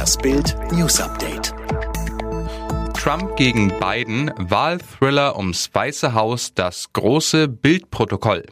Das 0.00 0.16
Bild 0.16 0.56
News 0.72 0.98
Update. 0.98 1.52
Trump 2.94 3.36
gegen 3.36 3.68
Biden, 3.78 4.30
Wahlthriller 4.38 5.36
ums 5.36 5.68
Weiße 5.74 6.14
Haus, 6.14 6.54
das 6.54 6.94
große 6.94 7.48
Bildprotokoll. 7.48 8.46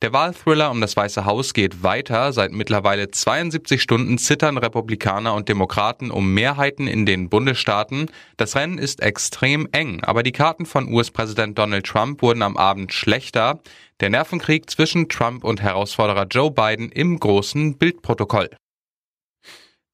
Der 0.00 0.14
Wahlthriller 0.14 0.70
um 0.70 0.80
das 0.80 0.96
Weiße 0.96 1.26
Haus 1.26 1.52
geht 1.52 1.82
weiter. 1.82 2.32
Seit 2.32 2.52
mittlerweile 2.52 3.10
72 3.10 3.82
Stunden 3.82 4.16
zittern 4.16 4.56
Republikaner 4.56 5.34
und 5.34 5.50
Demokraten 5.50 6.10
um 6.10 6.32
Mehrheiten 6.32 6.86
in 6.86 7.04
den 7.04 7.28
Bundesstaaten. 7.28 8.10
Das 8.38 8.56
Rennen 8.56 8.78
ist 8.78 9.02
extrem 9.02 9.68
eng, 9.72 10.02
aber 10.04 10.22
die 10.22 10.32
Karten 10.32 10.64
von 10.64 10.90
US-Präsident 10.90 11.58
Donald 11.58 11.84
Trump 11.84 12.22
wurden 12.22 12.40
am 12.40 12.56
Abend 12.56 12.94
schlechter. 12.94 13.60
Der 14.00 14.08
Nervenkrieg 14.08 14.70
zwischen 14.70 15.10
Trump 15.10 15.44
und 15.44 15.60
Herausforderer 15.60 16.26
Joe 16.30 16.50
Biden 16.50 16.88
im 16.88 17.20
großen 17.20 17.76
Bildprotokoll. 17.76 18.48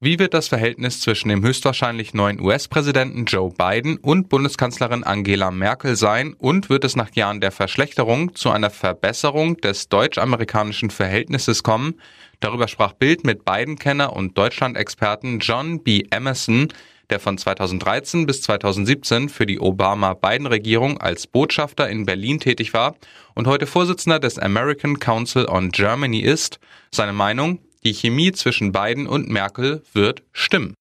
Wie 0.02 0.18
wird 0.18 0.32
das 0.32 0.48
Verhältnis 0.48 1.00
zwischen 1.00 1.28
dem 1.28 1.44
höchstwahrscheinlich 1.44 2.14
neuen 2.14 2.40
US-Präsidenten 2.40 3.26
Joe 3.26 3.52
Biden 3.52 3.98
und 3.98 4.30
Bundeskanzlerin 4.30 5.04
Angela 5.04 5.50
Merkel 5.50 5.94
sein 5.94 6.32
und 6.38 6.70
wird 6.70 6.84
es 6.86 6.96
nach 6.96 7.14
Jahren 7.14 7.42
der 7.42 7.50
Verschlechterung 7.50 8.34
zu 8.34 8.48
einer 8.48 8.70
Verbesserung 8.70 9.58
des 9.58 9.90
deutsch-amerikanischen 9.90 10.88
Verhältnisses 10.88 11.62
kommen? 11.62 12.00
Darüber 12.40 12.66
sprach 12.66 12.94
Bild 12.94 13.24
mit 13.24 13.44
Biden-Kenner 13.44 14.14
und 14.14 14.38
Deutschland-Experten 14.38 15.38
John 15.40 15.82
B. 15.82 16.04
Emerson, 16.10 16.68
der 17.10 17.20
von 17.20 17.36
2013 17.36 18.24
bis 18.24 18.40
2017 18.40 19.28
für 19.28 19.44
die 19.44 19.60
Obama-Biden-Regierung 19.60 20.96
als 20.96 21.26
Botschafter 21.26 21.90
in 21.90 22.06
Berlin 22.06 22.40
tätig 22.40 22.72
war 22.72 22.94
und 23.34 23.46
heute 23.46 23.66
Vorsitzender 23.66 24.18
des 24.18 24.38
American 24.38 24.98
Council 24.98 25.44
on 25.44 25.68
Germany 25.68 26.20
ist. 26.20 26.58
Seine 26.90 27.12
Meinung, 27.12 27.58
die 27.84 27.94
Chemie 27.94 28.32
zwischen 28.32 28.72
Biden 28.72 29.06
und 29.06 29.28
Merkel 29.28 29.82
wird 29.92 30.22
stimmen. 30.32 30.74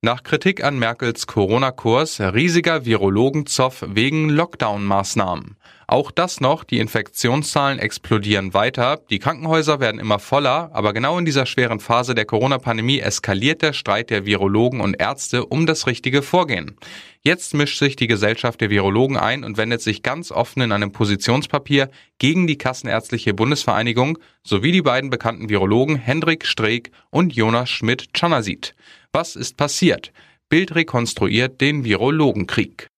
Nach 0.00 0.22
Kritik 0.22 0.62
an 0.62 0.78
Merkels 0.78 1.26
Corona-Kurs 1.26 2.20
riesiger 2.20 2.84
Virologenzoff 2.84 3.84
wegen 3.88 4.30
Lockdown-Maßnahmen. 4.30 5.56
Auch 5.90 6.10
das 6.10 6.42
noch, 6.42 6.64
die 6.64 6.80
Infektionszahlen 6.80 7.78
explodieren 7.78 8.52
weiter, 8.52 9.00
die 9.08 9.18
Krankenhäuser 9.18 9.80
werden 9.80 9.98
immer 9.98 10.18
voller, 10.18 10.68
aber 10.74 10.92
genau 10.92 11.16
in 11.16 11.24
dieser 11.24 11.46
schweren 11.46 11.80
Phase 11.80 12.14
der 12.14 12.26
Corona-Pandemie 12.26 13.00
eskaliert 13.00 13.62
der 13.62 13.72
Streit 13.72 14.10
der 14.10 14.26
Virologen 14.26 14.82
und 14.82 15.00
Ärzte 15.00 15.46
um 15.46 15.64
das 15.64 15.86
richtige 15.86 16.20
Vorgehen. 16.20 16.76
Jetzt 17.22 17.54
mischt 17.54 17.78
sich 17.78 17.96
die 17.96 18.06
Gesellschaft 18.06 18.60
der 18.60 18.68
Virologen 18.68 19.16
ein 19.16 19.44
und 19.44 19.56
wendet 19.56 19.80
sich 19.80 20.02
ganz 20.02 20.30
offen 20.30 20.60
in 20.60 20.72
einem 20.72 20.92
Positionspapier 20.92 21.88
gegen 22.18 22.46
die 22.46 22.58
Kassenärztliche 22.58 23.32
Bundesvereinigung 23.32 24.18
sowie 24.42 24.72
die 24.72 24.82
beiden 24.82 25.08
bekannten 25.08 25.48
Virologen 25.48 25.96
Hendrik 25.96 26.44
Streeck 26.44 26.90
und 27.08 27.34
Jonas 27.34 27.70
Schmidt-Czanasit. 27.70 28.74
Was 29.14 29.36
ist 29.36 29.56
passiert? 29.56 30.12
Bild 30.50 30.74
rekonstruiert 30.74 31.62
den 31.62 31.84
Virologenkrieg. 31.84 32.90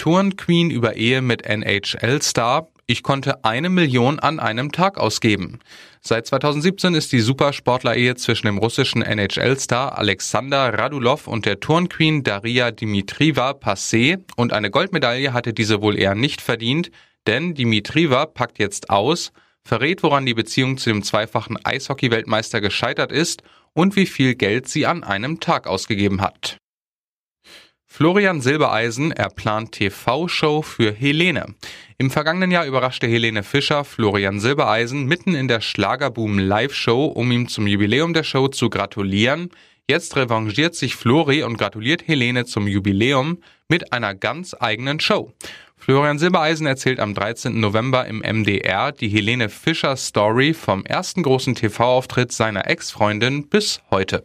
Turnqueen 0.00 0.70
über 0.70 0.96
Ehe 0.96 1.20
mit 1.20 1.44
NHL-Star. 1.44 2.68
Ich 2.86 3.02
konnte 3.02 3.44
eine 3.44 3.68
Million 3.68 4.18
an 4.18 4.40
einem 4.40 4.72
Tag 4.72 4.96
ausgeben. 4.96 5.58
Seit 6.00 6.26
2017 6.26 6.94
ist 6.94 7.12
die 7.12 7.20
Supersportler-Ehe 7.20 8.14
zwischen 8.14 8.46
dem 8.46 8.56
russischen 8.56 9.02
NHL-Star 9.02 9.98
Alexander 9.98 10.72
Radulov 10.72 11.26
und 11.26 11.44
der 11.44 11.60
Turnqueen 11.60 12.22
Daria 12.22 12.70
Dimitrieva 12.70 13.50
passé 13.50 14.20
und 14.36 14.54
eine 14.54 14.70
Goldmedaille 14.70 15.34
hatte 15.34 15.52
diese 15.52 15.82
wohl 15.82 15.98
eher 15.98 16.14
nicht 16.14 16.40
verdient, 16.40 16.90
denn 17.26 17.52
Dimitrieva 17.52 18.24
packt 18.24 18.58
jetzt 18.58 18.88
aus, 18.88 19.32
verrät, 19.64 20.02
woran 20.02 20.24
die 20.24 20.32
Beziehung 20.32 20.78
zu 20.78 20.88
dem 20.88 21.02
zweifachen 21.02 21.62
Eishockey-Weltmeister 21.62 22.62
gescheitert 22.62 23.12
ist 23.12 23.42
und 23.74 23.96
wie 23.96 24.06
viel 24.06 24.34
Geld 24.34 24.66
sie 24.66 24.86
an 24.86 25.04
einem 25.04 25.40
Tag 25.40 25.66
ausgegeben 25.66 26.22
hat. 26.22 26.56
Florian 28.00 28.40
Silbereisen, 28.40 29.12
er 29.12 29.28
plant 29.28 29.72
TV-Show 29.72 30.62
für 30.62 30.90
Helene. 30.90 31.54
Im 31.98 32.10
vergangenen 32.10 32.50
Jahr 32.50 32.64
überraschte 32.64 33.06
Helene 33.06 33.42
Fischer 33.42 33.84
Florian 33.84 34.40
Silbereisen 34.40 35.04
mitten 35.04 35.34
in 35.34 35.48
der 35.48 35.60
Schlagerboom 35.60 36.38
Live-Show, 36.38 37.04
um 37.04 37.30
ihm 37.30 37.46
zum 37.48 37.66
Jubiläum 37.66 38.14
der 38.14 38.22
Show 38.24 38.48
zu 38.48 38.70
gratulieren. 38.70 39.50
Jetzt 39.86 40.16
revanchiert 40.16 40.74
sich 40.76 40.96
Flori 40.96 41.42
und 41.42 41.58
gratuliert 41.58 42.08
Helene 42.08 42.46
zum 42.46 42.66
Jubiläum 42.68 43.42
mit 43.68 43.92
einer 43.92 44.14
ganz 44.14 44.56
eigenen 44.58 44.98
Show. 44.98 45.34
Florian 45.76 46.18
Silbereisen 46.18 46.66
erzählt 46.66 47.00
am 47.00 47.12
13. 47.12 47.60
November 47.60 48.06
im 48.06 48.20
MDR 48.20 48.92
die 48.92 49.08
Helene 49.10 49.50
Fischer 49.50 49.94
Story 49.96 50.54
vom 50.54 50.86
ersten 50.86 51.22
großen 51.22 51.54
TV-Auftritt 51.54 52.32
seiner 52.32 52.66
Ex-Freundin 52.66 53.50
bis 53.50 53.82
heute. 53.90 54.22